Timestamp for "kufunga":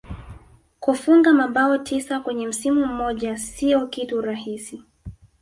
0.79-1.33